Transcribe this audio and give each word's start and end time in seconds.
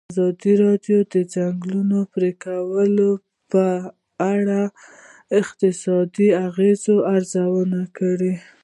ازادي 0.11 0.53
راډیو 0.65 0.97
د 1.05 1.05
د 1.11 1.15
ځنګلونو 1.33 1.97
پرېکول 2.13 2.97
په 3.51 3.65
اړه 4.33 4.61
د 4.71 4.73
اقتصادي 5.39 6.27
اغېزو 6.47 6.95
ارزونه 7.15 7.79
کړې. 7.97 8.33